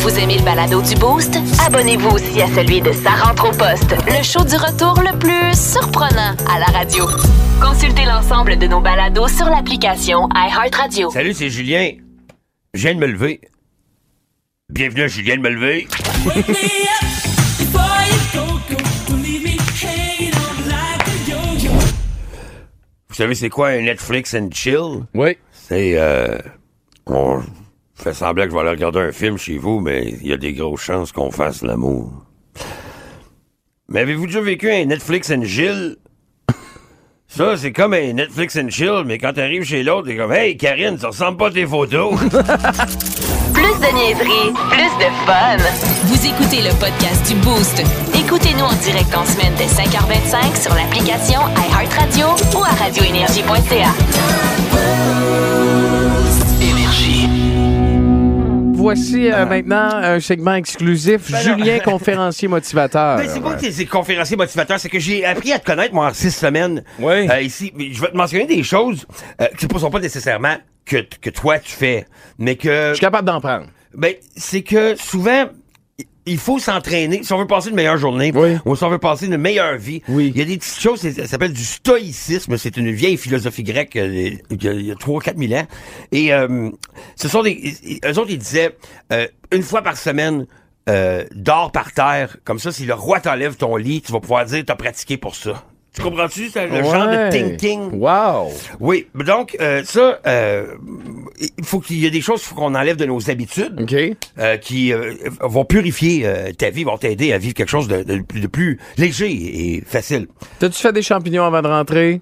[0.00, 1.36] Vous aimez le balado du Boost?
[1.66, 5.58] Abonnez-vous aussi à celui de Sa rentre au poste, le show du retour le plus
[5.58, 7.06] surprenant à la radio.
[7.60, 11.10] Consultez l'ensemble de nos balados sur l'application iHeartRadio.
[11.10, 11.92] Salut, c'est Julien.
[12.72, 13.40] Je viens de me lever.
[14.68, 15.88] Bienvenue à Julien de me lever.
[23.08, 25.04] Vous savez, c'est quoi un Netflix and chill?
[25.14, 25.36] Oui.
[25.52, 26.38] C'est, euh,
[27.06, 27.40] on
[27.94, 30.36] fait semblant que je vais aller regarder un film chez vous, mais il y a
[30.36, 32.10] des grosses chances qu'on fasse l'amour.
[33.88, 35.96] Mais avez-vous déjà vécu un Netflix and chill?
[37.28, 40.56] Ça, c'est comme un Netflix and chill, mais quand t'arrives chez l'autre, t'es comme, hey,
[40.56, 42.14] Karine, ça ressemble pas à tes photos.
[43.52, 45.56] Plus de niaiserie, plus de fun.
[46.04, 47.82] Vous écoutez le podcast du Boost.
[48.14, 53.94] Écoutez-nous en direct en semaine dès 5h25 sur l'application iHeartRadio ou à radioénergie.ca.
[58.84, 61.30] Voici euh, maintenant un segment exclusif.
[61.30, 63.16] Ben Julien, conférencier motivateur.
[63.16, 66.08] Ben, c'est pas que c'est conférencier motivateur, c'est que j'ai appris à te connaître, moi,
[66.08, 66.84] en six semaines.
[66.98, 67.26] Oui.
[67.30, 69.06] Euh, ici, je vais te mentionner des choses
[69.40, 72.90] euh, qui ne sont pas nécessairement que, que toi tu fais, mais que...
[72.90, 73.68] Je suis capable d'en prendre.
[73.94, 75.46] Ben, c'est que souvent,
[76.26, 77.22] il faut s'entraîner.
[77.22, 78.56] Si on veut passer une meilleure journée, Oui.
[78.64, 80.32] ou si on veut passer une meilleure vie, Oui.
[80.34, 82.56] il y a des petites choses, ça s'appelle du stoïcisme.
[82.58, 85.66] C'est une vieille philosophie grecque euh, il y a- il y a 3-4 000 ans.
[86.12, 86.70] Et euh,
[87.16, 87.74] ce sont des...
[88.04, 88.76] Eux autres, ils disaient,
[89.12, 90.46] euh, une fois par semaine,
[90.88, 92.36] euh, dors par terre.
[92.44, 95.34] Comme ça, si le roi t'enlève ton lit, tu vas pouvoir dire, t'as pratiqué pour
[95.34, 95.64] ça.
[95.94, 96.48] Tu comprends-tu?
[96.50, 97.92] C'est le genre de thinking?
[98.00, 98.50] Wow.
[98.80, 100.66] Oui, donc euh, ça, euh,
[101.58, 103.94] il faut qu'il y ait des choses qu'il faut qu'on enlève de nos habitudes OK.
[104.38, 108.02] euh, qui euh, vont purifier euh, ta vie, vont t'aider à vivre quelque chose de,
[108.02, 110.26] de plus- de plus léger et facile.
[110.58, 112.20] T'as-tu fait des champignons avant de rentrer?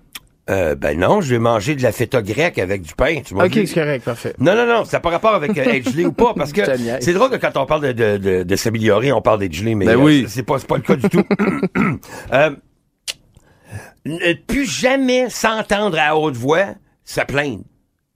[0.51, 3.21] Euh, ben non, je vais manger de la feta grecque avec du pain.
[3.25, 4.35] Tu OK, c'est correct, parfait.
[4.39, 6.61] Non, non, non, ça n'a pas rapport avec euh, être gelé ou pas, parce que
[7.01, 9.75] c'est drôle que quand on parle de, de, de, de s'améliorer, on parle d'être gelé,
[9.77, 10.27] mais Ben euh, oui.
[10.29, 11.23] c'est pas, c'est pas le cas du tout.
[12.33, 12.51] euh,
[14.05, 16.67] ne plus jamais s'entendre à haute voix
[17.05, 17.65] se plaindre.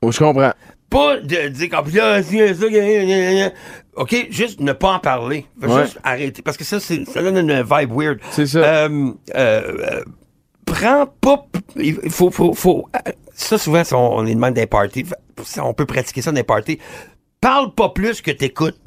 [0.03, 0.53] Oh, je comprends.
[0.91, 3.51] Pas de dire comme là, ça.
[3.97, 5.47] OK, juste ne pas en parler.
[5.61, 5.83] Ouais.
[5.85, 6.43] Juste arrêter.
[6.43, 8.19] Parce que ça, c'est, ça donne une vibe weird.
[8.31, 8.59] C'est ça.
[8.59, 10.05] Euh, euh, euh,
[10.65, 11.47] prends pas.
[11.77, 12.87] Il faut, faut, faut.
[12.95, 15.07] euh, Ça, souvent, on, on est demande des parties.
[15.43, 16.79] ça, On peut pratiquer ça dans des parties.
[17.41, 18.79] Parle pas plus que t'écoutes.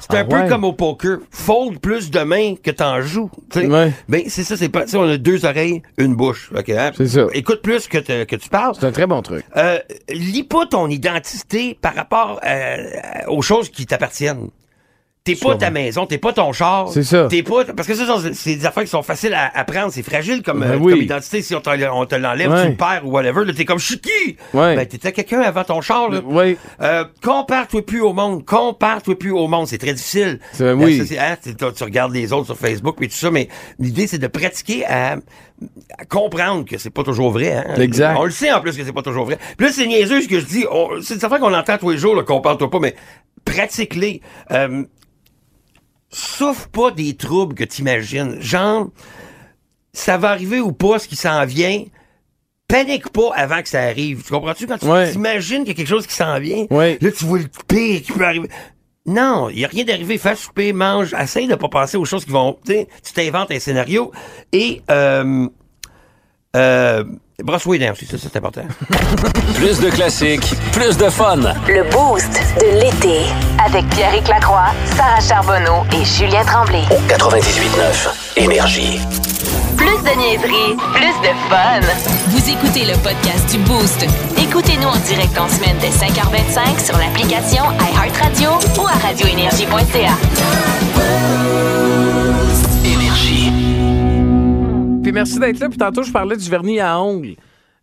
[0.00, 1.18] C'est un Ah peu comme au poker.
[1.30, 3.30] Fold plus de mains que t'en joues.
[3.56, 3.92] Ouais.
[4.08, 4.84] Ben, c'est ça, c'est pas.
[4.94, 6.50] on a deux oreilles, une bouche.
[6.56, 6.92] OK, hein?
[6.96, 7.26] C'est ça.
[7.32, 8.74] Écoute plus que, te- que tu parles.
[8.78, 9.44] C'est un très bon truc.
[9.56, 9.78] Euh,
[10.10, 12.76] lis pas ton identité par rapport euh,
[13.28, 14.48] aux choses qui t'appartiennent.
[15.24, 16.90] T'es pas ta maison, t'es pas ton char.
[16.92, 17.28] C'est ça.
[17.30, 18.04] T'es pas parce que ça,
[18.34, 19.90] c'est- des affaires qui sont faciles à, à prendre.
[19.90, 20.92] C'est fragile comme, Ben euh, oui.
[20.92, 21.40] comme identité.
[21.40, 22.62] Si on, te l'enlève, Ouais.
[22.64, 23.42] tu le perds ou whatever.
[23.46, 24.36] Là, t'es comme je suis qui?
[24.52, 24.76] Ouais.
[24.76, 26.10] Ben t'étais quelqu'un avant ton char.
[26.10, 26.20] Là.
[26.22, 26.58] Oui.
[26.82, 28.44] Euh, compare-toi plus au monde.
[28.44, 29.66] Compare-toi plus au monde.
[29.66, 30.40] C'est très difficile.
[30.52, 31.06] C'est- oui.
[31.06, 31.36] Ça, hein,
[31.74, 33.48] tu, regardes les autres sur Facebook et tout ça, mais
[33.78, 35.12] l'idée c'est de pratiquer à,
[35.98, 37.50] à comprendre que c'est pas toujours vrai.
[37.66, 37.80] Hein?
[37.80, 38.14] Exact.
[38.18, 39.38] On le sait en plus que c'est pas toujours vrai.
[39.56, 40.66] Puis là, c'est niaiseux ce que je dis.
[41.02, 42.94] C'est une affaire qu'on entend tous les jours, là, compare-toi pas, mais
[43.46, 44.20] pratique-les.
[44.50, 44.84] Euh,
[46.14, 48.40] souffre pas des troubles que t'imagines.
[48.40, 48.88] Genre,
[49.92, 51.84] ça va arriver ou pas, ce qui s'en vient.
[52.68, 54.22] Panique pas avant que ça arrive.
[54.24, 54.66] Tu comprends-tu?
[54.66, 55.10] Quand tu Ouais.
[55.12, 56.98] t'imagines qu'il y a quelque chose qui s'en vient, Ouais.
[57.00, 58.48] là, tu vois le pire qui peut arriver.
[59.06, 60.16] Non, il y a rien d'arrivé.
[60.16, 61.12] Fais souper, mange.
[61.12, 62.58] Essaye de pas penser aux choses qui vont...
[62.66, 64.12] Tu t'inventes un scénario.
[64.52, 64.80] Et...
[64.90, 65.46] Euh,
[66.56, 67.04] euh,
[67.42, 68.62] brosse-toi les dents aussi, ça, c'est important.
[69.54, 71.36] Plus de classiques, plus de fun.
[71.68, 73.20] Le Boost de l'été
[73.64, 76.82] avec Pierre Lacroix, Sarah Charbonneau et Julien Tremblay.
[77.08, 79.00] 98.9 Énergie.
[79.76, 81.80] Plus de niaiserie, plus de fun.
[82.28, 84.06] Vous écoutez le podcast du Boost.
[84.38, 90.14] Écoutez-nous en direct en semaine dès 5h25 sur l'application iHeartRadio ou à radioénergie.ca.
[92.84, 93.73] Énergie.
[95.04, 95.68] Puis merci d'être là.
[95.68, 97.36] Puis tantôt, je parlais du vernis à ongles.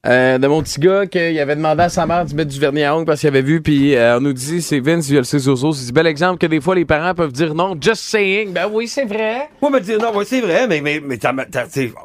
[0.07, 2.83] Euh, de mon petit gars qu'il avait demandé à sa mère de mettre du vernis
[2.83, 5.19] à ongles parce qu'il avait vu puis euh, on nous dit c'est Vince il a
[5.19, 8.51] le c'est un bel exemple que des fois les parents peuvent dire non just saying
[8.51, 11.19] ben oui c'est vrai Moi, me dire, non, ouais, c'est vrai, mais, mais, mais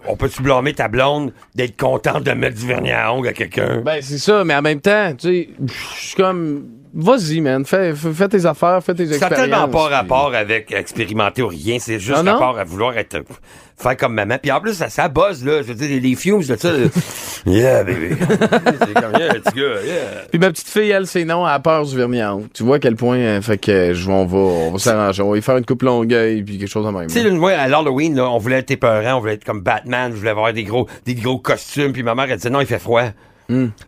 [0.06, 3.80] on peut-tu blâmer ta blonde d'être contente de mettre du vernis à ongles à quelqu'un?
[3.82, 6.66] ben c'est ça mais en même temps tu sais je suis comme
[6.96, 10.72] vas-y man fais, fais, tes affaires fais tes Ça n'a expériences tellement pas rapport avec
[10.72, 11.78] expérimenter ou rien.
[11.78, 12.32] C'est juste non?
[12.32, 13.22] rapport à vouloir être
[13.76, 14.38] faire comme maman.
[14.40, 15.62] Puis en plus, ça, ça buzz, là.
[15.62, 16.72] Je veux dire, les, fumes de ça.
[16.72, 16.86] là.
[17.46, 18.16] yeah, baby.
[18.18, 20.24] c'est comme, yeah, petit gars, yeah.
[20.30, 22.48] Puis ma petite fille, elle, c'est non, elle a peur du vernis à ongles.
[22.54, 25.22] Tu vois à quel point, euh, fait que je, on va, on va s'arranger.
[25.22, 27.08] On va y faire une coupe longueuil puis quelque chose de même.
[27.08, 29.60] Tu sais, là, moi, à l'Halloween, là, on voulait être épeurant, on voulait être comme
[29.60, 32.60] Batman, je voulais avoir des gros, des gros costumes, puis ma mère, elle disait, non,
[32.60, 33.04] il fait froid.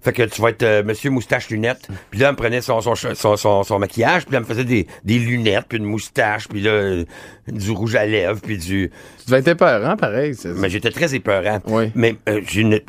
[0.02, 1.88] Fait que tu vas être euh, monsieur moustache lunettes.
[2.10, 4.64] Puis là, elle me prenait son, son, son, son- maquillage, puis là, elle me faisait
[4.64, 7.04] des, des lunettes, puis une moustache, puis là, euh,
[7.48, 8.90] du rouge à lèvres, puis du...
[9.24, 10.34] Tu devais être peur, hein, pareil.
[10.56, 11.60] Mais j'étais très épeurant.
[11.66, 11.90] Oui.
[11.94, 12.80] Mais euh, j'ai une-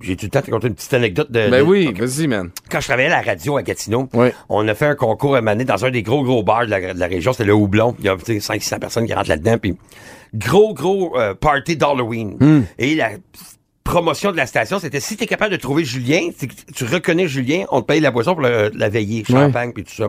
[0.00, 1.48] j'ai tout le temps conter une petite anecdote de...
[1.48, 2.50] Ben de- oui, vas-y, man.
[2.70, 4.28] Quand je travaillais à la radio à Gatineau, Oui.
[4.48, 6.92] on a fait un concours à Mané dans un des gros, gros bars de la,
[6.94, 7.32] de la région.
[7.32, 7.94] C'était le Houblon.
[8.00, 9.58] Il y a 500-600 personnes qui rentrent là-dedans.
[9.58, 9.76] Puis
[10.34, 12.36] gros, gros euh, party d'Halloween.
[12.40, 12.62] Hmm.
[12.78, 13.10] Et la
[13.84, 16.30] promotion de la station, c'était si t'es capable de trouver Julien,
[16.74, 19.94] tu reconnais Julien, on te paye la boisson pour le- la veiller, champagne puis tout
[19.94, 20.08] ça.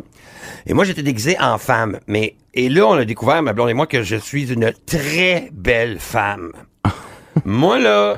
[0.68, 2.00] Et moi, j'étais déguisé en femme.
[2.08, 5.50] Mais et là, on a découvert, ma blonde et moi, que je suis une très
[5.52, 6.52] belle femme.
[7.46, 8.18] moi, là,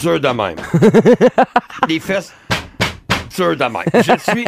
[0.00, 0.56] dur de même.
[1.88, 2.32] Les fesses
[3.36, 3.82] dur de même.
[4.02, 4.46] Je suis...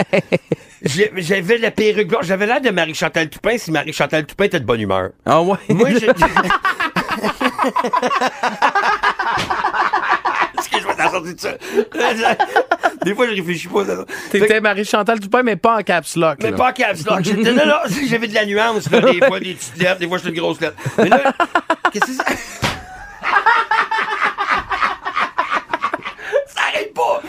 [0.83, 2.25] j'ai- J'avais la perruque blanche.
[2.27, 5.11] J'avais l'air de Marie-Chantal Toupin si Marie-Chantal Toupin était de bonne humeur.
[5.27, 5.57] Ah ouais?
[5.69, 6.07] Moi, je...
[10.59, 11.51] Excuse-moi, t'as sorti de ça.
[13.05, 13.85] Des fois, je réfléchis pas.
[14.31, 16.39] T'étais Marie-Chantal Toupin, mais pas en caps lock.
[16.43, 16.57] mais là.
[16.57, 17.21] pas en caps lock.
[17.23, 20.19] J'étais là, là, j'avais de la nuance, là, des fois des petites lettres, des fois
[20.19, 20.77] j'étais une grosse lettre.
[20.99, 21.33] Mais là,
[21.93, 22.19] qu'est-ce que c'est?
[22.19, 22.25] Ça?
[26.47, 27.23] ça arrête pas!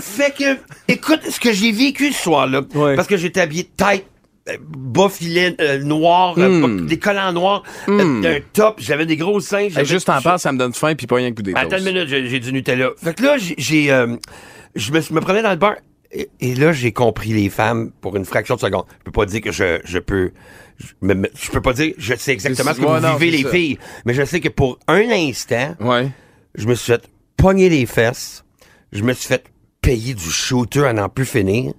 [0.00, 0.58] Fait que,
[0.88, 2.96] écoute, ce que j'ai vécu ce soir-là, Ouais.
[2.96, 4.04] parce que j'étais habillé tight,
[4.60, 9.38] bas filet euh, noir, euh, bas- des collants noirs, euh, un top, j'avais des gros
[9.40, 9.68] seins.
[9.68, 11.84] Hey, juste en parle, ça me donne faim, puis pas rien que des Attends une
[11.84, 12.90] minute, j'ai du Nutella.
[12.96, 14.16] Fait que là, j'ai- euh,
[14.74, 15.76] je me, me promenais dans le bar
[16.10, 18.84] et, et là, j'ai compris les femmes pour une fraction de seconde.
[18.98, 20.32] Je peux pas dire que je, je peux,
[20.78, 23.14] je, me- me- je peux pas dire, je sais exactement ce que ouais, vous non,
[23.16, 23.50] vivez c'est les ça.
[23.50, 26.08] filles, mais je sais que pour un instant, Ouais.
[26.56, 28.44] je me suis fait pogner les fesses,
[28.92, 29.44] je me suis fait
[29.80, 31.72] payer du shooter à n'en plus finir.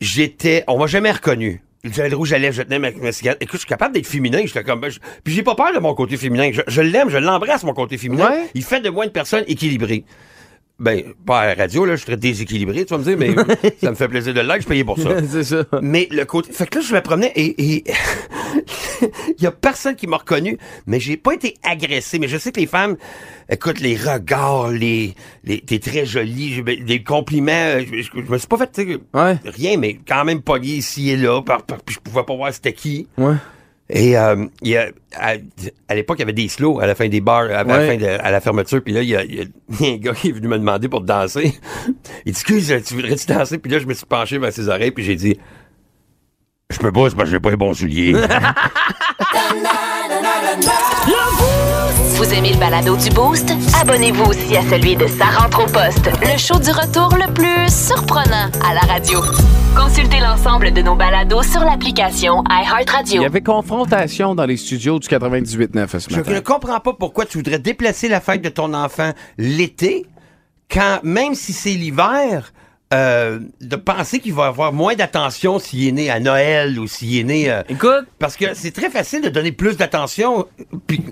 [0.00, 1.62] J'étais, on m'a jamais reconnu.
[1.84, 3.38] J'avais le rouge à lèvres, je tenais ma, ma cigarette.
[3.40, 4.40] Écoute, je suis capable d'être féminin.
[4.44, 6.50] J'étais comme, ben, je- puis j'ai pas peur de mon côté féminin.
[6.52, 8.28] Je, je l'aime, je l'embrasse, mon côté féminin.
[8.30, 8.46] Ouais.
[8.54, 10.04] Il fait de moi une personne équilibrée.
[10.80, 13.34] Ben, pas à la radio, là, je très déséquilibré, tu vas me dire, mais
[13.82, 15.10] ça me fait plaisir de l'être, je payais pour ça.
[15.30, 15.64] c'est ça.
[15.82, 16.52] Mais le côté.
[16.52, 17.74] Fait que là, je me promenais et.
[17.76, 17.84] et
[19.38, 22.18] Il y a personne qui m'a reconnu, mais j'ai pas été agressé.
[22.18, 22.96] Mais je sais que les femmes,
[23.48, 25.14] écoute, les regards, les.
[25.44, 27.52] les T'es très jolie, des compliments.
[27.52, 28.80] euh, Je, je- je me suis pas fait,
[29.14, 29.36] Ouais.
[29.44, 32.52] rien, mais quand même pogné ici et là, par, par- puis je pouvais pas voir
[32.52, 33.06] c'était qui.
[33.16, 33.34] Ouais.
[33.92, 35.34] Et euh, il y a, à,
[35.88, 37.96] à l'époque, il y avait des slows à la fin des bars, à, la, fin
[37.96, 38.82] de, à la fermeture.
[38.82, 39.44] Puis là, il y a, il y a
[39.94, 41.54] un gars qui est venu me demander pour danser.
[41.86, 43.58] Il dit, excuse, tu voudrais-tu danser?
[43.58, 45.38] Puis là, je me suis penché vers ses oreilles, puis j'ai dit,
[46.70, 48.14] je peux pas, c'est parce que j'ai pas les bons souliers.
[52.16, 53.52] Vous aimez le balado du Boost?
[53.80, 57.68] Abonnez-vous aussi à celui de Sa rentre au poste, le show du retour le plus
[57.72, 59.20] surprenant à la radio.
[59.74, 63.22] Consultez l'ensemble de nos balados sur l'application Il iHeartRadio.
[63.22, 66.32] y avait confrontation dans les studios du 98.9 ce je matin.
[66.32, 70.04] ne comprends pas pourquoi tu voudrais déplacer la fête de ton enfant l'été,
[70.70, 72.52] quand, même si c'est l'hiver,
[72.92, 77.18] euh, de penser qu'il va avoir moins d'attention s'il est né à Noël ou s'il
[77.18, 77.50] est né...
[77.50, 80.46] euh, Écoute, Parce que c'est très facile de donner plus d'attention.
[80.86, 81.02] Puis,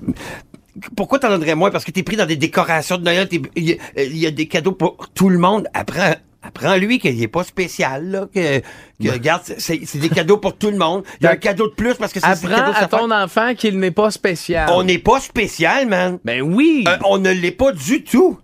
[0.96, 1.70] pourquoi t'en donnerais moins?
[1.70, 3.28] Parce que t'es pris dans des décorations de Noël.
[3.56, 5.68] Il y, a- il y a des cadeaux pour tout le monde.
[5.74, 6.14] Apprends.
[6.40, 10.78] Apprends-lui qu'il est pas spécial, là, que, que regarde, c'est des cadeaux pour tout le
[10.78, 11.02] monde.
[11.20, 13.10] Il y a un cadeau de plus parce que c'est apprends cadeau de à ton
[13.10, 14.68] enfant qu'il n'est pas spécial.
[14.72, 16.18] On n'est pas spécial, man.
[16.24, 16.84] Ben oui.
[16.86, 18.38] Euh, on ne l'est pas du tout.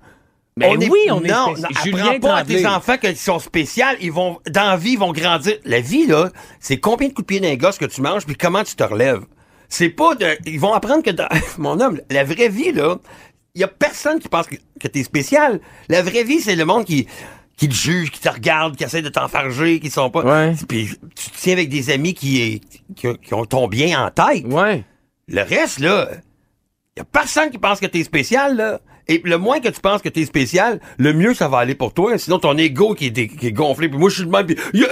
[0.56, 3.86] Ben oui, on est non, non, apprends pas à tes enfants qu'ils sont spéciaux.
[4.00, 5.54] Ils vont, dans la vie, ils vont grandir.
[5.64, 6.30] La vie, là,
[6.60, 8.84] c'est combien de coups de pied d'un gosse que tu manges puis comment tu te
[8.84, 9.22] relèves.
[9.68, 11.26] C'est pas de, ils vont apprendre que dans,
[11.58, 12.98] mon homme, la vraie vie, là,
[13.56, 15.60] il y a personne qui pense que, que t'es spécial.
[15.88, 17.08] La vraie vie, c'est le monde qui,
[17.56, 20.54] qui te juge, qui te regarde, qui essaie de t'enfarger, qui sont pas, Ouais.
[20.68, 22.60] puis tu te tiens avec des amis qui,
[22.94, 24.44] qui, qui ont ton bien en tête.
[24.46, 24.84] Ouais.
[25.26, 26.10] Le reste, là,
[26.96, 28.80] y a personne qui pense que t'es spécial, là.
[29.08, 31.92] Et le moins que tu penses que t'es spécial, le mieux ça va aller pour
[31.92, 32.16] toi.
[32.18, 34.46] Sinon, ton ego qui est, dé- qui est gonflé, puis moi, je suis de même,
[34.46, 34.88] puis y a-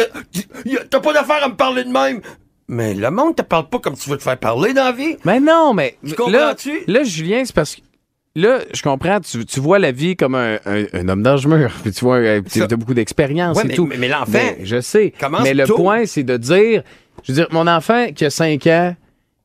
[0.66, 2.20] y a- t'as pas d'affaire à me parler de même.
[2.68, 5.16] Mais le monde te parle pas comme tu veux te faire parler dans la vie.
[5.24, 6.80] Mais non, mais Tu là, comprends-tu?
[6.86, 7.80] là, Julien, c'est parce que
[8.36, 11.70] là, je comprends, tu, tu vois la vie comme un, un- un homme d'âge mûr,
[11.82, 13.86] puis tu vois, euh, tu as beaucoup d'expérience Ouais, et mais- tout.
[13.86, 15.12] mais- mais l'enfant je sais.
[15.42, 15.76] Mais le tôt.
[15.76, 16.82] point, c'est de dire,
[17.24, 18.94] je veux dire, mon enfant qui a 5 ans,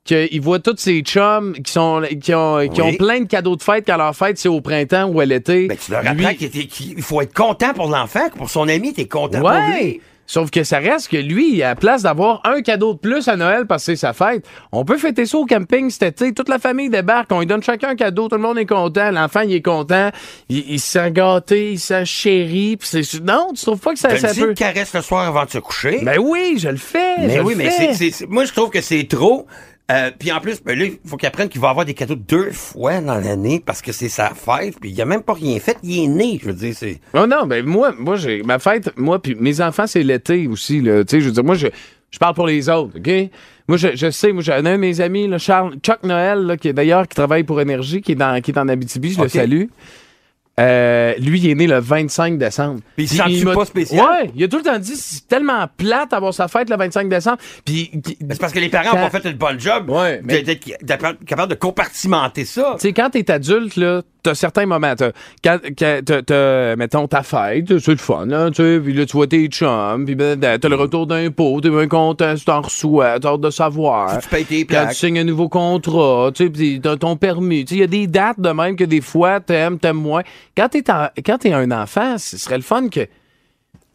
[0.07, 2.87] qu'il voit tous ses chums qui sont qui ont, qui Oui.
[2.89, 5.67] ont plein de cadeaux de fête quand leur fête c'est au printemps ou à l'été.
[5.67, 9.39] Ben, tu leur apprends qu'il faut être content pour l'enfant, pour son ami, t'es content
[9.39, 9.79] pour Ouais.
[9.81, 10.01] lui.
[10.29, 13.37] Sauf que ça reste que lui, à la place d'avoir un cadeau de plus à
[13.37, 16.33] Noël parce que c'est sa fête, on peut fêter ça au camping cet été.
[16.33, 19.09] Toute la famille débarque, on lui donne chacun un cadeau, tout le monde est content,
[19.11, 20.09] l'enfant il est content,
[20.49, 22.75] il, il se sent gâté, il se sent chéri.
[22.75, 24.49] pis c'est- Non, tu trouves pas que ça, ça Donne-lui peut...
[24.49, 26.01] une caresse le soir avant de se coucher.
[26.03, 27.15] Ben oui, je le fais.
[27.19, 29.47] Mais oui, le mais c'est- moi, je trouve que c'est trop.
[29.89, 32.15] Euh, puis en plus, ben là, il faut qu'il apprenne qu'il va avoir des cadeaux
[32.15, 34.77] deux fois dans l'année parce que c'est sa fête.
[34.81, 35.77] Puis il a même pas rien fait.
[35.81, 36.73] Il est né, je veux dire.
[36.75, 36.99] C'est...
[37.13, 40.81] Oh non, ben moi, moi j'ai ma fête, moi puis mes enfants c'est l'été aussi
[40.81, 41.05] là.
[41.05, 41.67] Tu sais, je veux dire, moi je,
[42.11, 43.29] je parle pour les autres, ok?
[43.69, 46.57] Moi je, je sais, moi j'ai un de mes amis, là, Charles Chuck Noël, là,
[46.57, 49.21] qui est d'ailleurs qui travaille pour Énergie, qui est dans qui est en Abitibi, je
[49.21, 49.65] le salue.
[50.59, 52.79] Euh, lui, il est né le 25 décembre.
[52.95, 54.03] Puis il se sent-tu m'a- pas spécial?
[54.03, 57.07] Ouais, il a tout le temps dit c'est tellement plate d'avoir sa fête le 25
[57.09, 57.37] décembre.
[57.63, 60.19] Puis Ben, c'est parce que les parents ont Quand- pas fait une bonne job Ouais,
[60.23, 60.65] mais- d'être
[61.25, 62.71] capable de compartimenter ça.
[62.79, 64.95] Tu sais, quand t'es adulte, là, t'as certains moments.
[64.95, 65.11] T'as,
[65.43, 69.05] quand, quand t'as, t'as, mettons, ta fête, c'est le fun, là, tu sais, puis là,
[69.05, 72.61] tu vois tes chums, puis ben, t'as le retour d'impôt, t'es bien content, tu t'en
[72.61, 74.19] reçois, t'as hâte de savoir.
[74.19, 74.89] Tu payes tes Quand plaques.
[74.89, 77.63] tu signes un nouveau contrat, tu sais, pis t'as ton permis.
[77.63, 80.23] Tu sais, il y a des dates de même que des fois, t'aimes, t'aimes moins.
[80.57, 83.07] Quand t'es, en- quand t'es un enfant, ce serait le fun que...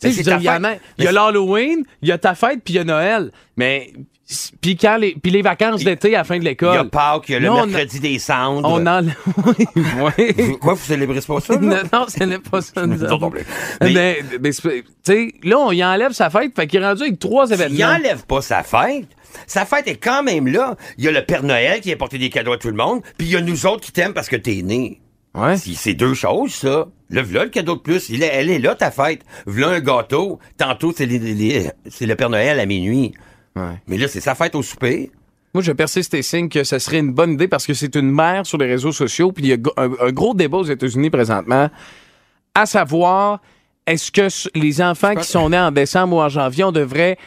[0.01, 0.59] Ta il y a-
[0.99, 3.31] il y a l'Halloween, il y a ta fête, puis il y a Noël.
[3.57, 3.93] Mais...
[4.63, 6.89] Puis quand les, puis les vacances d'été à la fin de Il y a l'école.
[6.89, 8.67] Pâques, il y a le mercredi des cendres.
[8.67, 9.03] On en...
[9.45, 9.67] oui,
[10.17, 10.57] oui.
[10.59, 11.53] Quoi, vous célébrez pas ça?
[11.55, 11.61] là?
[11.61, 12.87] non, non, ce n'est pas ça.
[12.87, 12.97] nous.
[13.83, 17.03] Mais, Mais- mais tu sais, là, on y enlève sa fête, fait qu'il est rendu
[17.03, 17.95] avec trois Il événements.
[17.95, 19.09] enlève pas sa fête.
[19.47, 20.77] Sa fête est quand même là.
[20.97, 23.03] Il y a le Père Noël qui a porté des cadeaux à tout le monde,
[23.19, 25.02] puis il y a nous autres qui t'aiment parce que t'es né.
[25.35, 25.57] Ouais.
[25.57, 26.87] Si c'est deux choses, ça.
[27.11, 28.09] Là, voilà le cadeau de plus.
[28.11, 29.21] Il est, elle est là, ta fête.
[29.47, 30.39] Voilà un gâteau.
[30.59, 33.13] Tantôt, c'est les- les- c'est le Père Noël à minuit.
[33.57, 33.81] Ouais.
[33.87, 35.11] Mais là, c'est sa fête au souper.
[35.55, 38.11] Moi, je persiste et signe que ce serait une bonne idée parce que c'est une
[38.11, 41.11] mère sur les réseaux sociaux, puis il y a un, un gros débat aux États-Unis
[41.11, 41.69] présentement,
[42.55, 43.41] à savoir,
[43.87, 47.19] est-ce que les enfants qui sont nés en décembre ou en janvier, on devrait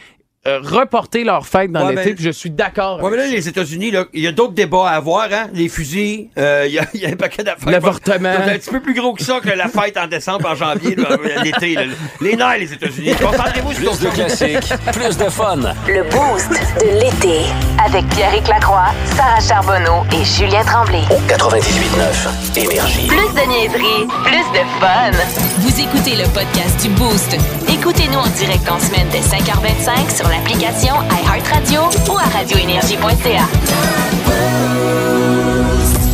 [0.62, 3.02] reporter leur fête dans Ouais, l'été, ben- puis je suis d'accord.
[3.02, 5.48] Ouais, mais là, les États-Unis, il y a d'autres débats à avoir, hein.
[5.52, 7.70] Les fusils, euh, il y, a, il y a un paquet d'affaires.
[7.70, 8.32] L'avortement.
[8.44, 10.94] C'est un petit peu plus gros que ça que la fête en décembre, en janvier,
[10.96, 11.08] là,
[11.42, 11.76] l'été.
[12.20, 13.12] Les nerfs, les États-Unis.
[13.20, 15.56] Concentrez-vous sur Plus de classiques, plus de fun.
[15.88, 17.40] Le Boost de l'été.
[17.84, 21.02] Avec Pierrick Lacroix, Sarah Charbonneau et Julien Tremblay.
[21.28, 23.06] 98.9 Énergie.
[23.06, 25.10] Plus de niaiserie, plus de fun.
[25.58, 27.36] Vous écoutez le podcast du Boost.
[27.68, 33.46] Écoutez-nous en direct en semaine dès 5h25 sur l'application iHeartRadio ou à radioénergie.ca.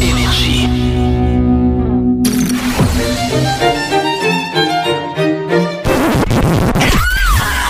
[0.00, 0.68] Énergie.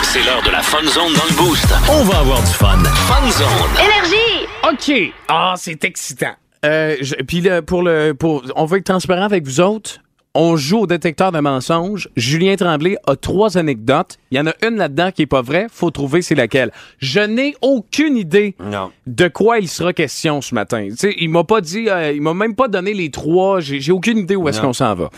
[0.03, 1.67] C'est l'heure de la Fun Zone dans le Boost.
[1.89, 2.79] On va avoir du fun.
[2.85, 3.49] Fun Zone.
[3.83, 4.47] Énergie!
[4.71, 5.13] OK.
[5.29, 6.35] Ah, c'est excitant.
[6.65, 9.99] Euh, je- puis là, pour le, pour, on va être transparent avec vous autres.
[10.35, 12.09] On joue au détecteur de mensonges.
[12.17, 14.17] Julien Tremblay a trois anecdotes.
[14.31, 15.67] Il y en a une là-dedans qui est pas vraie.
[15.71, 16.73] Faut trouver c'est laquelle.
[17.01, 18.91] Je n'ai aucune idée Non.
[19.07, 20.87] de quoi il sera question ce matin.
[20.89, 23.61] Tu sais, il m'a pas dit, euh, il m'a même pas donné les trois.
[23.61, 24.69] J'ai j'ai aucune idée où est-ce Non.
[24.69, 25.11] qu'on s'en va.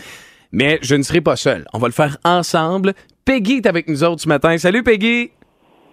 [0.51, 1.65] Mais je ne serai pas seul.
[1.73, 2.93] On va le faire ensemble.
[3.23, 4.57] Peggy est avec nous autres ce matin.
[4.57, 5.31] Salut Peggy.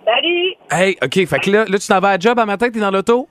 [0.05, 0.55] Salut!
[0.69, 1.25] Hey, OK.
[1.27, 3.29] Fait que là, là tu t'en vas à job à matin, t'es dans l'auto?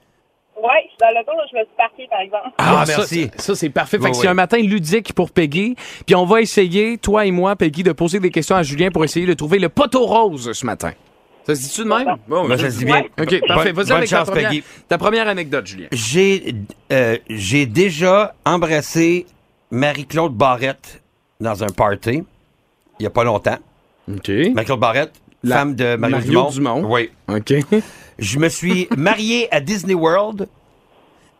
[0.62, 2.50] Ouais, je suis dans l'auto, là, je me suis parqué, par exemple.
[2.58, 3.30] Ah, ça, merci.
[3.38, 3.98] Ça, c'est parfait.
[3.98, 4.22] Fait Oui, que oui.
[4.22, 5.76] c'est un matin ludique pour Peggy.
[6.06, 9.04] Puis on va essayer, toi et moi, Peggy, de poser des questions à Julien pour
[9.04, 10.92] essayer de trouver le poteau rose ce matin.
[11.48, 12.16] Ça se dit-tu de même?
[12.28, 13.04] Bon, Moi, ça se dit bien.
[13.20, 13.74] OK, parfait.
[13.74, 14.64] Bonne- Vas-y avec ta chance, première, Peggy.
[14.88, 15.88] ta première anecdote, Julien.
[15.92, 16.54] J'ai
[16.92, 19.26] euh, j'ai déjà embrassé
[19.72, 21.02] Marie-Claude Barrette
[21.40, 22.24] dans un party
[23.00, 23.58] il y a pas longtemps.
[24.08, 24.30] OK.
[24.54, 25.14] Marie-Claude Barrette,
[25.44, 26.50] La- femme de Mario, Mario Dumont.
[26.52, 26.92] Dumont.
[26.94, 27.10] Oui.
[27.28, 27.54] OK.
[28.22, 30.48] Je me suis marié à Disney World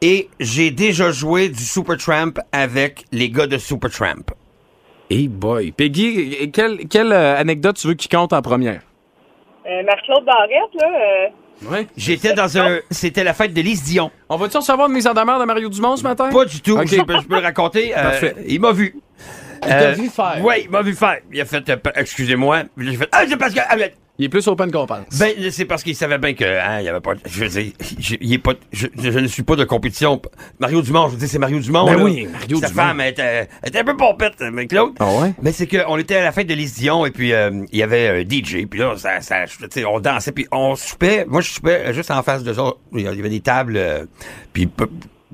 [0.02, 4.34] et j'ai déjà joué du Supertramp avec les gars de Supertramp.
[5.12, 5.74] Hey boy.
[5.74, 8.82] Peggy, quelle, quelle euh, anecdote tu veux qui compte en première?
[9.68, 11.88] Euh, Marc-Claude Barrette, là, euh, Oui.
[11.96, 12.80] J'étais dans un...
[12.90, 14.10] C'était la fête de Lise Dion.
[14.28, 16.30] On va-tu recevoir une mise en demeure de Mario Dumont ce matin?
[16.32, 16.80] Pas du tout.
[16.80, 16.88] Ok.
[16.88, 17.96] Je, peux, je peux le raconter.
[17.96, 18.36] Euh, Parfait.
[18.48, 18.96] il m'a vu.
[19.64, 20.40] Il t'a vu faire.
[20.42, 21.20] Oui, il m'a vu faire.
[21.32, 22.64] Il a fait, euh, excusez-moi.
[22.76, 23.76] J'ai fait, ah, c'est parce que, ah,
[24.20, 25.18] Il est plus open qu'on pense.
[25.18, 27.72] ben, c'est parce qu'il savait bien que, hein, il y avait pas, je veux dire,
[27.98, 30.22] je, il est pas, je, je ne suis pas de compétition.
[30.60, 32.04] Mario Dumont, je veux dire, c'est Mario Dumont, Ben là.
[32.04, 32.82] oui, Mario Sa Dumont.
[32.82, 34.94] femme était, était un peu pompette, mais Claude.
[35.00, 35.34] Ah ouais?
[35.42, 37.84] Mais c'est qu'on était à la fête de Lise Dion et puis euh, il y
[37.84, 41.26] avait un DJ puis là ça, ça tu sais, on dansait puis on soupait.
[41.26, 42.74] Moi je soupais juste en face de ça.
[42.94, 44.06] Il y avait des tables euh,
[44.54, 44.70] puis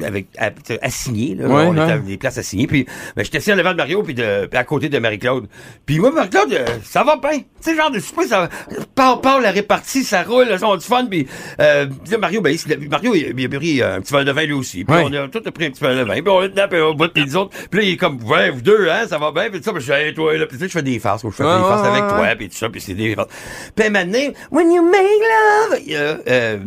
[0.04, 1.84] avec à- sais, assignées là, Ouais, on ouais.
[1.84, 2.86] était des places assignées puis
[3.16, 5.48] ben, j'étais assis en devant de Mario puis de puis à côté de Marie-Claude.
[5.86, 7.40] Puis moi Marie-Claude euh, ça va bien.
[7.40, 8.50] Tu sais genre de souper ça
[8.96, 11.28] part part la répartie ça roule, ils ont du fun puis
[11.60, 14.44] euh, là, Mario ben il, Mario il, il a pris un petit verre de vin
[14.46, 14.84] lui aussi.
[14.86, 15.04] Puis Ouais.
[15.10, 16.16] on a tout pris un petit verre de vin.
[16.22, 17.52] Puis on est là, puis on boit puis les autres.
[17.70, 19.74] Puis là il est comme ouais vous deux hein ça va bien puis tout ça
[19.74, 21.44] puis je fais hey, toi là puis tu sais je fais des farces je fais
[21.44, 23.30] des farces avec toi puis tout ça puis c'est des farces.
[23.76, 24.20] Puis maintenant
[24.52, 26.58] when you make love a, euh,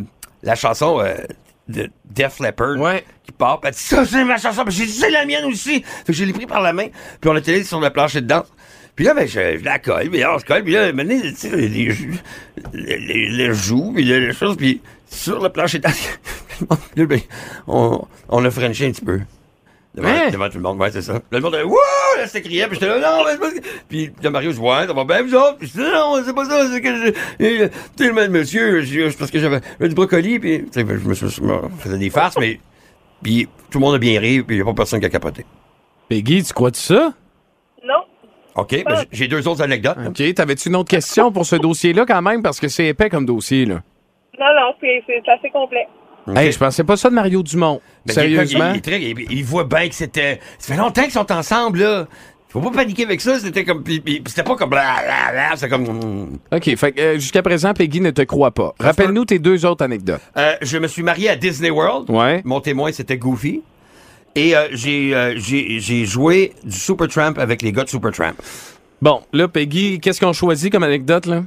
[0.43, 1.13] la chanson euh,
[1.67, 3.03] de Def Leppard Ouais.
[3.23, 3.59] qui part.
[3.63, 4.63] Elle dit, ça, c'est ma chanson.
[4.67, 5.81] J'ai dit, c'est la mienne aussi.
[5.83, 6.87] Fait que je l'ai pris par la main.
[7.19, 8.47] Puis on était allé sur le plancher de danse.
[8.95, 11.33] Puis là, ben, je, je la colle, puis on se colle, puis là, maintenant, tu
[11.35, 11.67] sais, les,
[12.73, 15.79] les, les, les joues, puis les, les choses, puis sur le plancher
[16.95, 17.19] Là, ben,
[17.67, 19.21] on, on a frenché un petit peu.
[19.93, 20.29] Devant, Hein?
[20.31, 21.13] devant tout le monde, ouais, c'est ça.
[21.13, 21.75] Là, le monde, wouh!
[22.17, 23.67] Là, crié, puis j'étais là, non, mais c'est pas...
[23.89, 25.57] Puis là, Mario, je ouais, ça va bien, vous autres?
[25.57, 27.09] Puis je dis, non, c'est pas ça, c'est que je...
[27.11, 31.13] Tu sais, le monsieur, c'est parce que j'avais du brocoli, puis, tu sais, je me
[31.13, 32.59] suis, je me faisais des farces, mais,
[33.21, 35.09] puis tout le monde a bien ri, puis il n'y a pas personne qui a
[35.09, 35.45] capoté.
[36.07, 37.13] Peggy, tu crois-tu ça?
[37.83, 38.03] Non.
[38.55, 39.97] OK, ben, j'ai- deux autres anecdotes.
[40.07, 40.33] OK.
[40.33, 42.41] T'avais-tu une autre question pour ce dossier-là quand même?
[42.43, 43.81] Parce que c'est épais comme dossier, là.
[44.39, 45.87] Non, non, c'est assez complet.
[46.27, 46.37] OK.
[46.37, 47.81] Hey, je pensais pas ça de Mario Dumont.
[48.05, 48.73] Ben, Sérieusement?
[48.75, 50.39] Il, il, il- il voit bien que c'était.
[50.59, 52.07] Ça fait longtemps qu'ils sont ensemble, là.
[52.49, 53.39] Faut pas paniquer avec ça.
[53.39, 53.83] C'était comme.
[54.27, 54.69] C'était pas comme.
[54.69, 55.83] blablabla, C'était comme.
[55.83, 56.39] mm.
[56.53, 56.75] OK.
[56.75, 58.73] Fait que euh, jusqu'à présent, Peggy ne te croit pas.
[58.79, 60.21] Rappelle-nous tes deux autres anecdotes.
[60.37, 62.09] Euh, je me suis marié à Disney World.
[62.09, 62.41] Ouais.
[62.43, 63.61] Mon témoin, c'était Goofy.
[64.35, 68.33] Et euh, j'ai euh, j'ai j'ai joué du Supertramp avec les gars de Supertramp.
[69.01, 71.43] Bon, là, Peggy, qu'est-ce qu'on choisit comme anecdote, là?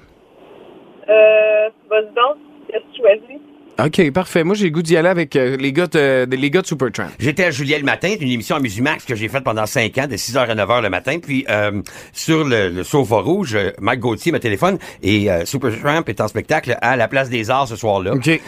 [1.09, 2.37] Euh, vas-y donc,
[2.69, 3.41] qu'est-ce que tu choisis?
[3.85, 4.45] OK, parfait.
[4.45, 7.09] Moi, j'ai le goût d'y aller avec euh, les, gars de, les gars de Supertramp.
[7.19, 10.07] J'étais à Julien le matin, une émission à Musimax que j'ai faite pendant 5 ans,
[10.07, 11.19] de 6h à 9h le matin.
[11.23, 16.05] Puis euh, sur le, le sofa rouge, euh, Mike Gauthier me téléphone et euh, Supertramp
[16.07, 18.15] est en spectacle à la Place des Arts ce soir-là.
[18.15, 18.29] OK.
[18.29, 18.41] Et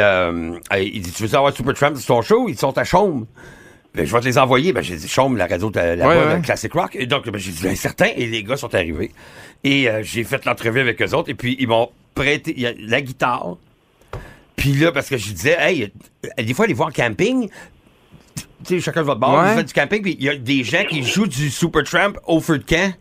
[0.00, 2.48] euh, euh, il dit, tu veux savoir Supertramp sur ton show?
[2.48, 3.26] Ils sont à Chaume.
[3.94, 4.72] Ben, je vais te les envoyer.
[4.72, 6.94] Ben, j'ai dit, Chaume, la radio de- là-bas, Ouais, Classic Rock.
[6.94, 8.08] Et donc, ben, j'ai dit, ben, certain.
[8.16, 9.10] Et les gars sont arrivés.
[9.64, 11.30] Et euh, j'ai fait l'entrevue avec eux autres.
[11.30, 13.56] Et puis, ils m'ont prêté il y a la guitare.
[14.58, 15.90] Puis là, parce que je disais, hey,
[16.36, 17.48] des fois, aller voir en camping,
[18.66, 19.50] tu sais, chacun de votre bord, Ouais.
[19.52, 22.40] vous faites du camping, puis il y a des gens qui jouent du Supertramp au
[22.40, 22.92] feu de camp.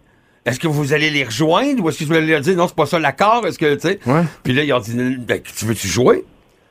[0.45, 2.75] Est-ce que vous allez les rejoindre ou est-ce que vous allez leur dire non, c'est
[2.75, 3.45] pas ça l'accord?
[3.45, 3.99] Est-ce que, tu sais?
[4.05, 4.23] Ouais.
[4.43, 6.23] Puis là, ils ont dit, ben, tu veux-tu jouer?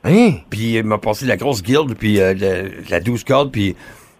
[0.03, 0.31] Hein?
[0.49, 3.75] Puis il m'a passé la grosse guilde, puis euh, la, la 12 cordes, puis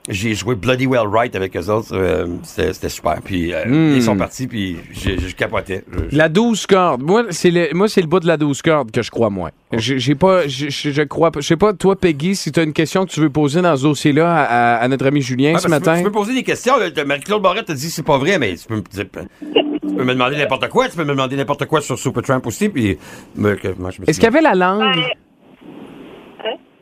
[0.08, 1.90] j'ai joué Bloody Well Right avec eux autres.
[1.94, 3.22] euh, c'était super.
[3.24, 3.96] Puis euh, Hmm.
[3.96, 5.84] ils sont partis, puis j'ai- je capotais.
[6.12, 7.02] Je- La 12 cordes.
[7.04, 9.52] Moi, c'est le, moi, c'est le bout de la 12 cordes que je crois, moi.
[9.74, 11.42] J'ai j'ai pas, je, crois pas.
[11.42, 13.84] Je sais pas, toi, Peggy, si t'as une question que tu veux poser dans ce
[13.84, 15.98] dossier-là à, à- à notre ami Julien Ah, ce tu peux- matin.
[15.98, 16.74] Tu peux poser des questions.
[17.06, 20.14] Marie-Claude Barrette te dit c'est pas vrai, mais tu peux, me dire- tu peux me
[20.14, 20.88] demander n'importe quoi.
[20.90, 22.70] Tu peux me demander n'importe quoi sur Supertramp aussi.
[22.70, 22.98] Puis,
[23.36, 24.84] me- que- moi, je me Est-ce qu'il y avait la langue?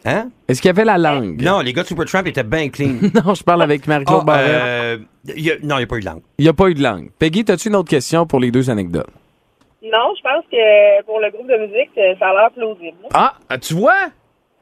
[0.07, 0.29] Hein?
[0.47, 1.41] Est-ce qu'il y avait la langue?
[1.41, 2.96] Non, les gars de Supertramp étaient bien clean.
[3.25, 4.51] Non, je parle avec Marie-Claude Ah, Barrette.
[4.53, 4.98] euh,
[5.35, 6.22] il y a- non, il n'y a pas eu de langue.
[6.37, 7.09] Il n'y a pas eu de langue.
[7.18, 9.09] Peggy, as-tu une autre question pour les deux anecdotes?
[9.83, 12.98] Non, je pense que pour le groupe de musique, euh, ça a l'air plausible.
[13.11, 13.33] là.
[13.50, 13.96] Ah, tu vois?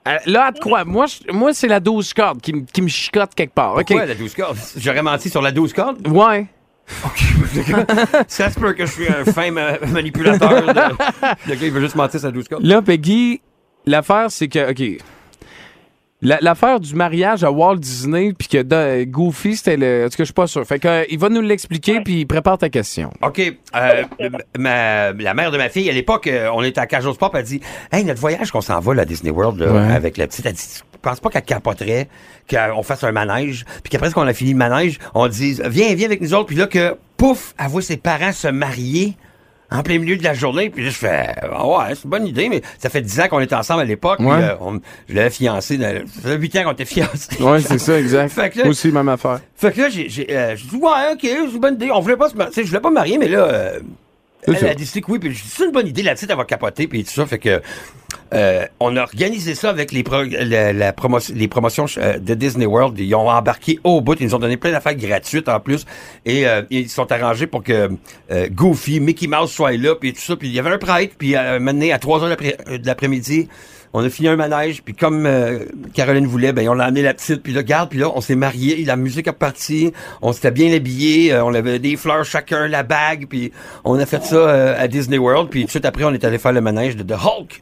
[0.07, 0.83] Euh, Là, elle te croit.
[0.85, 3.73] Moi, je- moi c'est la 12 cordes qui, me- qui me chicote quelque part.
[3.75, 3.85] OK?
[3.87, 4.57] Pourquoi la 12 cordes?
[4.77, 6.05] J'aurais menti sur la 12 cordes?
[6.07, 6.45] Ouais.
[8.27, 10.49] Ça se peut que je suis un fin ma- manipulateur.
[10.61, 10.67] de-
[11.49, 12.63] Le gars, il veut juste mentir sur la 12 cordes.
[12.65, 13.41] Là, Peggy,
[13.85, 15.01] l'affaire, c'est que, OK.
[16.23, 20.05] La- L'affaire du mariage à Walt Disney, puis que da- Goofy, c'était le.
[20.05, 20.65] En tout cas, je suis pas sûr.
[20.65, 23.11] Fait que, euh, il va nous l'expliquer, puis prépare ta question.
[23.21, 23.39] OK.
[23.75, 24.03] euh,
[24.57, 27.43] ma, la mère de ma fille, à l'époque, euh, on était à Cajos Pop, elle
[27.43, 29.93] dit Hey, notre voyage qu'on s'en va là, à Disney World là, Ouais.
[29.93, 30.61] avec la petite, elle dit
[30.93, 32.07] Je pense pas qu'elle capoterait
[32.49, 36.05] qu'on fasse un manège, puis qu'après qu'on a fini le manège, on dise Viens, viens
[36.07, 39.15] avec nous autres, puis là que pouf, elle voit ses parents se marier.
[39.73, 42.27] En plein milieu de la journée, puis là, je fais, ah ouais, c'est une bonne
[42.27, 44.31] idée, mais ça fait 10 ans qu'on était ensemble à l'époque, Ouais.
[44.41, 47.41] euh, on- je l'avais fiancé, dans- ça fait 8 ans qu'on était fiancés.
[47.41, 48.29] Ouais, c'est ça, exact.
[48.33, 49.39] Fait que là- aussi, même affaire.
[49.55, 51.89] Fait que là, j'ai, j'ai, euh, dit, ouais, ok, c'est une bonne idée.
[51.91, 52.53] On voulait pas se marier.
[52.55, 53.79] Je voulais pas me marier, mais là, euh,
[54.45, 54.69] C'est elle ça.
[54.69, 57.03] a décidé que oui, puis c'est une bonne idée, la petite, elle va capoter, puis
[57.03, 57.25] tout ça.
[57.25, 57.61] Fait que,
[58.33, 60.03] euh, on a organisé ça avec les,
[60.73, 62.99] la, promotion, les promotions euh, de Disney World.
[62.99, 64.15] Ils ont embarqué au bout.
[64.19, 65.85] Ils nous ont donné plein d'affaires gratuites en plus.
[66.25, 67.91] Et euh, ils sont arrangés pour que
[68.31, 70.35] euh, Goofy, Mickey Mouse soient là, puis tout ça.
[70.35, 73.47] Puis il y avait un prêtre, puis maintenant, à 3 heures de l'après-midi,
[73.93, 75.29] on a fini un manège, puis comme
[75.93, 78.35] Caroline voulait, ben on l'a amené la petite, puis là, regarde, puis là, on s'est
[78.35, 79.93] mariés, la musique est partie,
[80.23, 83.51] on s'était bien habillés, euh, on avait des fleurs chacun, la bague, puis
[83.83, 86.39] on a fait ça à Disney World, puis tout de suite après, on est allé
[86.39, 87.61] faire le manège de The Hulk.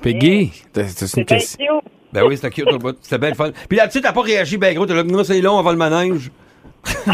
[0.00, 1.82] Peggy, t'as- t'as une C'est bien question.
[2.12, 3.50] Ben oui, c'était cute au bout, c'était bien le fun.
[3.68, 5.70] Puis la petite a pas réagi ben gros, t'es là, non, c'est long, on va
[5.72, 6.30] le manège.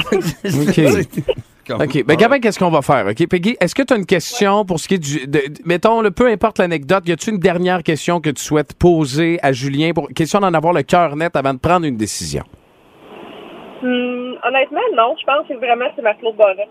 [1.67, 2.03] Comme- OK.
[2.05, 3.07] Ben, Gabin, qu'est-ce qu'on va faire?
[3.07, 5.27] OK, Peggy, est-ce que tu as une question pour ce qui est du.
[5.27, 8.73] de- de- mettons, le, peu importe l'anecdote, y a-tu une dernière question que tu souhaites
[8.75, 12.43] poser à Julien pour question d'en avoir le cœur net avant de prendre une décision?
[13.83, 15.15] Hum, honnêtement, non.
[15.21, 16.19] Je pense que vraiment c'est Barrette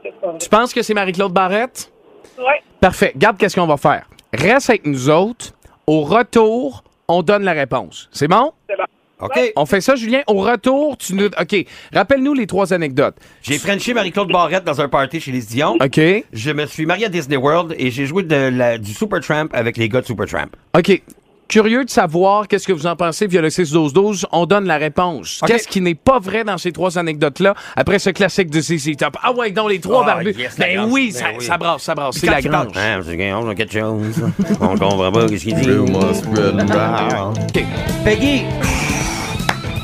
[0.04, 0.38] que c'est pas vrai.
[0.39, 1.91] Tu penses que c'est Marie-Claude Barrette?
[2.39, 2.62] Ouais.
[2.82, 3.13] Parfait.
[3.15, 4.10] Garde, qu'est-ce qu'on va faire?
[4.34, 5.54] Reste avec nous autres.
[5.88, 8.10] Au retour, on donne la réponse.
[8.12, 8.52] C'est bon?
[8.69, 8.84] C'est bon.
[9.21, 9.54] OK.
[9.56, 10.21] On fait ça, Julien?
[10.28, 11.28] Au retour, tu nous.
[11.28, 11.65] OK.
[11.93, 13.15] Rappelle-nous les trois anecdotes.
[13.41, 15.78] J'ai frenché Marie-Claude Barrette dans un party chez les Dion.
[15.82, 16.00] OK.
[16.34, 19.78] Je me suis marié à Disney World et j'ai joué de la, du Supertramp avec
[19.78, 20.50] les gars de Supertramp.
[20.78, 21.02] OK.
[21.47, 24.25] Curieux de savoir qu'est-ce que vous en pensez via le 6-12-12.
[24.31, 25.41] On donne la réponse.
[25.47, 29.17] Qu'est-ce qui n'est pas vrai dans ces trois anecdotes-là après ce classique de CC Top?
[29.23, 30.36] Ah ouais, donc les trois Ah, barbus.
[30.38, 30.88] yes, ben grâce.
[30.91, 31.45] oui, Ben ça, oui.
[31.45, 32.17] ça brasse, ça brasse.
[32.17, 32.67] C'est la grange.
[32.75, 34.31] hein, c'est quelque chose, quelque chose.
[34.62, 35.69] On comprend pas qu'est-ce qu'il dit.
[35.71, 37.65] OK.
[38.03, 38.43] Peggy!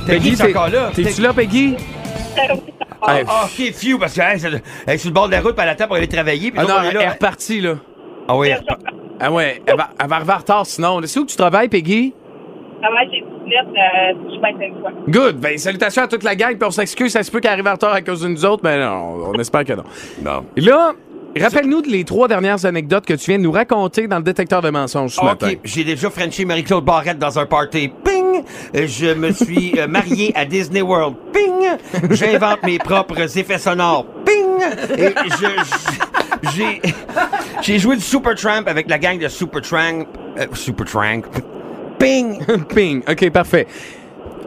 [0.06, 0.92] Peggy, c'est t'es- encore là?
[0.94, 1.76] T'es-tu là, Peggy?
[3.06, 5.56] Ah, Hey, ah, ok, few, parce qu'elle elle est sur le bord de la route,
[5.56, 6.52] puis elle attend pour aller travailler.
[6.52, 7.76] Puis Ah non, on est elle est repartie, là.
[8.30, 8.80] Ah oui, elle repart.
[9.26, 11.00] Ah ouais, elle va, elle va arriver en retard sinon.
[11.06, 12.14] C'est où que tu travailles, Peggy?
[12.76, 14.92] Je travaille chez Disney, euh, je suis bien Sainte-Foy.
[15.08, 15.38] Good.
[15.38, 17.72] Ben, salutations à toute la gang, puis on s'excuse, ça se peut qu'elle arrive en
[17.72, 19.84] retard à cause de nous autres, mais non, on espère que non.
[20.20, 20.44] Bon.
[20.58, 20.92] Et là,
[21.42, 24.70] rappelle-nous les trois dernières anecdotes que tu viens de nous raconter dans le détecteur de
[24.70, 25.50] mensonges ce matin.
[25.52, 27.90] OK, j'ai déjà Frenché Marie-Claude Barrette dans un party.
[28.04, 28.44] Ping!
[28.74, 31.16] Je me suis euh, marié à Disney World.
[31.32, 32.12] Ping!
[32.12, 34.06] J'invente mes propres effets sonores.
[34.26, 34.98] Ping!
[34.98, 35.46] Et je...
[35.46, 36.82] je- J'ai...
[37.62, 40.06] J'ai joué du Supertramp avec la gang de Supertramp.
[40.38, 41.22] Euh, Supertramp.
[42.00, 42.40] Ping!
[42.76, 43.02] Ping.
[43.10, 43.66] OK, parfait.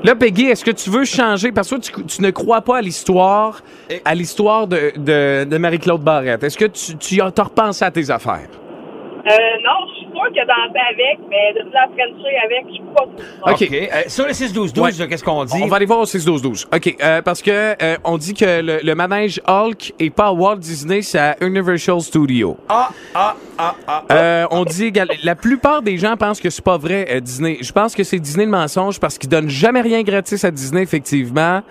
[0.06, 1.50] Là, Peggy, est-ce que tu veux changer?
[1.50, 3.60] Parce que tu, tu ne crois pas à l'histoire,
[4.04, 6.44] à l'histoire de, de, de Marie-Claude Barrette.
[6.44, 8.46] Est-ce que tu, tu as t'as repensé à tes affaires?
[8.48, 9.28] Euh,
[9.64, 13.04] non, je suis sûre que danser avec, mais de la Frencher avec, je suis pas
[13.16, 13.46] sûre.
[13.48, 13.62] OK.
[13.62, 13.72] OK.
[13.72, 14.90] Euh, sur le 6-12-12, Ouais.
[14.96, 15.60] là, qu'est-ce qu'on dit?
[15.60, 16.66] On va aller voir au 6-12-12.
[16.72, 17.50] OK, euh, parce que
[17.82, 21.36] euh, on dit que le, le manège Hulk est pas à Walt Disney, c'est à
[21.40, 22.56] Universal Studios.
[22.68, 24.04] Ah, ah, ah, ah.
[24.12, 24.92] Euh, on dit
[25.22, 27.58] la plupart des gens pensent que c'est pas vrai euh, Disney.
[27.60, 30.82] Je pense que c'est Disney le mensonge parce qu'ils donnent jamais rien gratis à Disney
[30.82, 31.62] effectivement.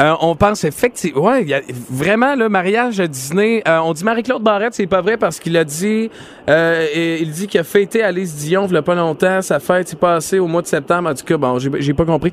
[0.00, 1.54] Euh, on pense effectivement, ouais, y
[1.88, 3.62] vraiment le mariage à Disney.
[3.68, 6.10] euh, on dit Marie-Claude Barrette, c'est pas vrai parce qu'il a dit,
[6.48, 9.86] et- il dit qu'il a fêté Alice Dion, il y a pas longtemps, sa fête
[9.88, 11.10] s'est passée au mois de septembre.
[11.10, 12.32] En tout cas, bon, j'ai pas compris.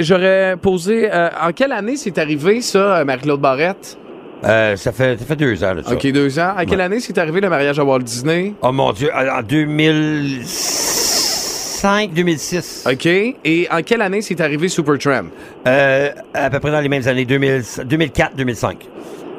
[0.00, 3.96] J'aurais posé, en quelle année c'est arrivé ça, Marie-Claude Barrette?
[4.44, 5.92] Euh, ça, fait, ça fait deux ans, là, ça.
[5.92, 6.52] Ok, deux ans.
[6.56, 8.52] À quelle année c'est arrivé le mariage à Walt Disney?
[8.62, 12.84] Oh mon Dieu, en 2005, 2006.
[12.90, 13.06] Ok.
[13.06, 15.26] Et en quelle année c'est arrivé Supertramp?
[15.66, 18.86] Euh, à peu près dans les mêmes années, 2000 2004, 2005.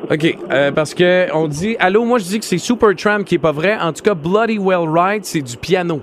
[0.10, 3.40] OK, euh, parce que on dit allô, moi je dis que c'est Supertramp qui est
[3.40, 3.78] pas vrai.
[3.80, 6.02] En tout cas, Bloody Well Ride, c'est du piano.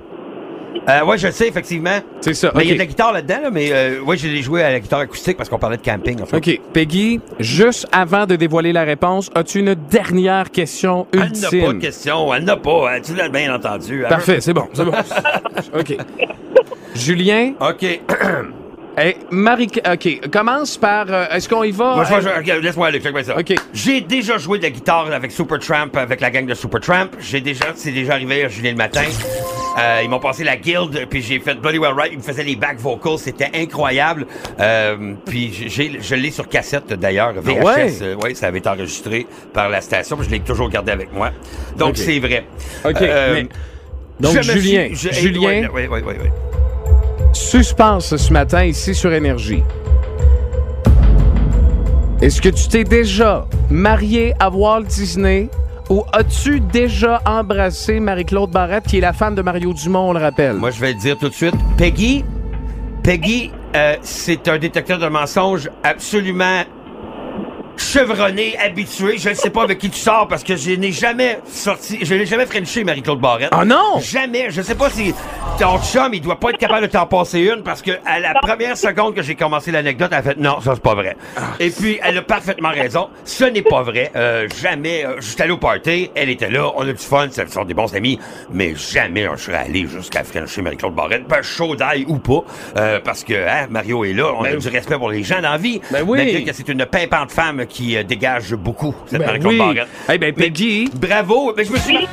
[0.88, 1.98] Euh, ouais, je le sais, effectivement.
[2.20, 2.52] C'est ça.
[2.54, 4.70] Mais il y a de la guitare là-dedans, là, mais euh, ouais, j'ai joué à
[4.70, 6.20] la guitare acoustique parce qu'on parlait de camping.
[6.22, 6.36] En fait.
[6.36, 11.32] OK, Peggy, juste avant de dévoiler la réponse, as-tu une dernière question Elle n'a pas
[11.50, 12.90] de ultime question, elle n'a pas.
[12.92, 14.04] hein, tu l'as bien entendu.
[14.08, 14.92] Parfait, c'est bon, c'est bon.
[15.78, 15.96] OK.
[16.94, 18.00] Julien, OK.
[18.96, 21.94] hey, Marie OK, commence par euh, est-ce qu'on y va?
[21.94, 23.38] Moi, je, je- regarde, laisse-moi aller, check ça.
[23.38, 23.54] OK.
[23.72, 27.08] J'ai déjà joué de la guitare avec Supertramp, avec la gang de Supertramp.
[27.20, 29.02] J'ai déjà, c'est déjà arrivé à Julien le matin.
[29.76, 32.12] Euh, ils m'ont passé la guild, puis j'ai fait Bloody Well Right.
[32.12, 34.26] Ils me faisaient les back vocals, c'était incroyable.
[34.60, 37.62] Euh, puis j'ai, je l'ai sur cassette d'ailleurs, VHS.
[37.64, 37.92] ouais?
[38.02, 41.12] euh, ouais, ça avait été enregistré par la station, puis je l'ai toujours gardé avec
[41.12, 41.30] moi.
[41.76, 41.96] Donc OK.
[41.96, 42.44] c'est vrai.
[42.84, 43.48] OK, Euh, mais-
[44.20, 46.28] donc je me Julien, suis- je- Julien, Oui, oui, oui, oui.
[47.34, 49.62] Suspense ce matin ici sur Énergie.
[52.20, 55.48] Est-ce que tu t'es déjà marié à Walt Disney
[55.90, 60.20] ou as-tu déjà embrassé Marie-Claude Barrette, qui est la femme de Mario Dumont, on le
[60.20, 60.54] rappelle?
[60.54, 61.54] Moi, je vais le dire tout de suite.
[61.76, 62.24] Peggy,
[63.02, 66.62] Peggy, euh, c'est un détecteur de mensonges absolument
[67.76, 69.18] chevronné, habitué.
[69.18, 72.14] Je ne sais pas avec qui tu sors parce que je n'ai jamais sorti, je
[72.14, 73.50] n'ai jamais frenché Marie-Claude Barrette.
[73.52, 74.00] Ah non!
[74.00, 74.50] Jamais.
[74.50, 75.14] Je sais pas si
[75.58, 78.34] ton chum, il doit pas être capable de t'en passer une parce que à la
[78.34, 81.16] première seconde que j'ai commencé l'anecdote, elle a fait non, ça c'est pas vrai.
[81.60, 83.08] Et puis, elle a parfaitement raison.
[83.24, 84.10] Ce n'est pas vrai.
[84.16, 85.04] Euh, jamais.
[85.04, 87.64] Euh, je suis allé au party, elle était là, on a du fun, ce sont
[87.64, 88.18] des bons amis,
[88.52, 92.44] mais jamais je serais allé jusqu'à frencher Marie-Claude Barrette, ben, chaud d'ail ou pas,
[92.76, 95.52] euh, parce que hein, Mario est là, on a du respect pour les gens dans
[95.52, 95.80] la vie.
[95.90, 96.18] Ben oui.
[96.18, 99.58] Malgré que c'est une pimpante femme qui euh, dégage beaucoup, cette Ben Marie-Claude oui.
[99.58, 99.88] Barrette.
[100.12, 101.52] Eh ben, Peggy, Bravo.
[101.56, 102.08] Ben, je me suis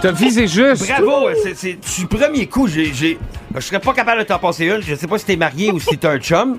[0.00, 0.86] t'as visé juste.
[0.86, 1.28] Bravo!
[1.42, 3.18] C'est, c'est, du premier coup, j'ai, j'ai,
[3.54, 4.82] je serais pas capable de t'en passer une.
[4.82, 6.58] Je sais pas si t'es marié ou si t'es un chum.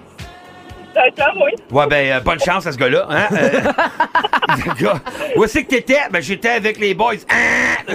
[0.96, 1.52] Un chum, oui.
[1.72, 3.28] Ouais, ben, euh, bonne chance à ce gars-là, hein?
[3.32, 5.00] Euh, gars,
[5.36, 6.00] où c'est que t'étais?
[6.12, 7.14] Ben, j'étais avec les boys.
[7.30, 7.94] Ah!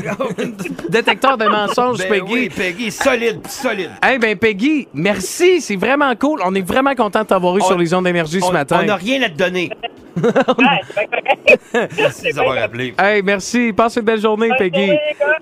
[0.88, 2.32] Détecteur de mensonges, ben, Peggy.
[2.32, 3.90] oui, Peggy, solide, solide.
[4.10, 6.40] Eh ben Peggy, merci, c'est vraiment cool.
[6.44, 8.80] On est vraiment content de t'avoir eu On- sur les ondes d'énergie ce matin.
[8.82, 9.70] on n'a rien à te donner.
[11.96, 12.94] Merci d'avoir appelé.
[12.98, 13.72] Hey, merci.
[13.72, 14.92] Passe une belle journée, Peggy.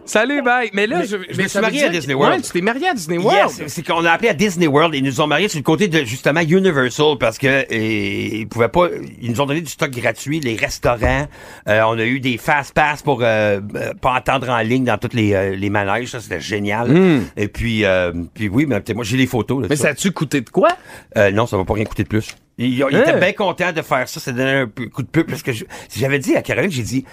[0.04, 0.70] Salut, bye.
[0.72, 2.36] Mais là, Mais- je, je me suis marié à Disney World.
[2.36, 3.50] Ouais, tu t'es marié à Disney World.
[3.58, 4.94] Yes, c'est qu'on a appelé à Disney World.
[4.94, 8.88] Ils nous ont mariés sur le côté de justement Universal parce que ils pouvaient pas.
[9.20, 11.26] Ils nous ont donné du stock gratuit, les restaurants.
[11.68, 14.98] Euh, on a eu des fast pass pour euh, euh, pas attendre en ligne dans
[14.98, 16.08] toutes les, euh, les manèges.
[16.08, 16.90] Ça c'était génial.
[17.36, 19.62] Et puis, euh, puis oui, mais peut-être moi j'ai les photos.
[19.62, 19.68] Là, de Hmm.
[19.70, 20.70] Mais ça a-tu coûté de quoi?
[21.16, 22.34] Euh, non, ça va pas rien coûter de plus.
[22.66, 23.02] Il, il Hein?
[23.02, 24.20] était bien content de faire ça.
[24.20, 25.52] Ça donnait un peu- coup de pub parce que
[25.94, 27.04] j'avais dit à Caroline, j'ai dit.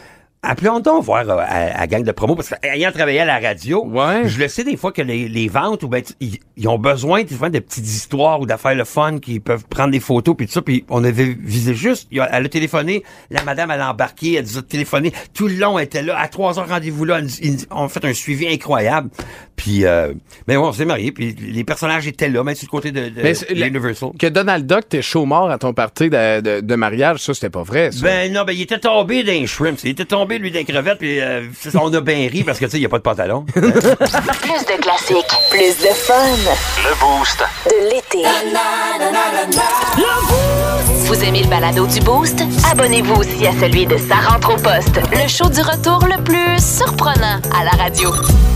[0.42, 3.86] Appelons donc voir euh, à, à gang de promo, parce qu'ayant travaillé à la radio,
[3.86, 4.28] Ouais.
[4.28, 7.50] je le sais des fois que les, les ventes, ou ben, ils, ont besoin fois,
[7.50, 10.62] de petites histoires ou d'affaires le fun, qui peuvent prendre des photos, puis tout ça,
[10.62, 14.36] puis on avait visé juste, il a- elle a téléphoné, la madame, elle a embarqué,
[14.36, 17.20] elle nous a téléphoné, tout le long, elle était là, à trois heures rendez-vous là,
[17.72, 19.10] ont fait un suivi incroyable,
[19.56, 20.14] puis, euh,
[20.48, 23.10] mais ouais, on s'est mariés, puis les personnages étaient là, même sur le côté de,
[23.10, 23.34] de Mais
[23.68, 24.12] Universal.
[24.18, 27.50] Que Donald Duck t'es chaud mort à ton party de, de- de mariage, ça, c'était
[27.50, 28.04] pas vrai, ça.
[28.04, 29.80] Ben non, ben il était tombé d'un shrimp.
[29.84, 32.72] Il était tombé, lui, d'un crevette, puis euh, on a bien ri parce que, tu
[32.72, 33.46] sais, il n'y a pas de pantalon.
[33.54, 36.14] Plus de classiques, plus de fun.
[36.84, 37.44] Le Boost.
[37.66, 38.26] De l'été.
[41.06, 42.44] Vous aimez le balado du Boost?
[42.72, 46.60] Abonnez-vous aussi à celui de Sa rentre au poste, le show du retour le plus
[46.64, 48.12] surprenant à la radio.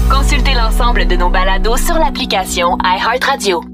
[0.09, 3.72] Consultez l'ensemble de nos balados sur l'application iHeartRadio.